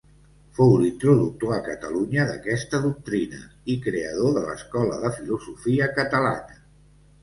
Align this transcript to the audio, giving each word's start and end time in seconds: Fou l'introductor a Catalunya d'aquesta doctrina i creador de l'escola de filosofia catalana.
Fou 0.59 0.71
l'introductor 0.83 1.53
a 1.57 1.59
Catalunya 1.67 2.25
d'aquesta 2.31 2.81
doctrina 2.87 3.45
i 3.77 3.79
creador 3.87 4.35
de 4.41 4.47
l'escola 4.51 5.01
de 5.09 5.17
filosofia 5.23 5.95
catalana. 6.05 6.63